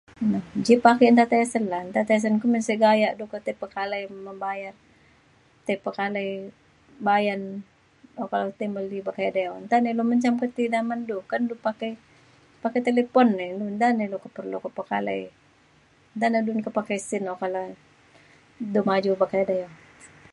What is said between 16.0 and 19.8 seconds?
nta ne du ke pakai sin oka le du maju bekedai o